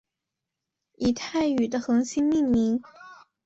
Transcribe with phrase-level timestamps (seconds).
[0.97, 2.81] 以泰语的恒星命名。